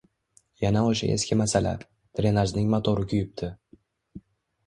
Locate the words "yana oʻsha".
0.61-1.09